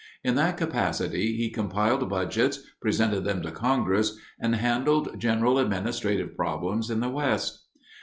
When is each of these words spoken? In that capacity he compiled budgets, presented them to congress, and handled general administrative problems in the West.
In 0.23 0.33
that 0.33 0.57
capacity 0.57 1.35
he 1.37 1.51
compiled 1.51 2.09
budgets, 2.09 2.63
presented 2.81 3.23
them 3.23 3.43
to 3.43 3.51
congress, 3.51 4.17
and 4.39 4.55
handled 4.55 5.19
general 5.19 5.59
administrative 5.59 6.35
problems 6.35 6.89
in 6.89 7.01
the 7.01 7.09
West. 7.09 7.67